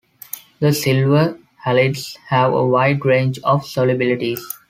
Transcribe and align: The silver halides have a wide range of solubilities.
The 0.61 0.73
silver 0.73 1.37
halides 1.63 2.17
have 2.29 2.53
a 2.53 2.65
wide 2.65 3.05
range 3.05 3.37
of 3.43 3.61
solubilities. 3.61 4.39